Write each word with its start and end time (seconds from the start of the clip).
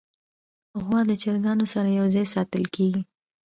غوا 0.83 1.01
د 1.09 1.11
چرګانو 1.21 1.65
سره 1.73 1.89
یو 1.99 2.05
ځای 2.15 2.25
ساتل 2.33 2.63
کېږي. 2.75 3.01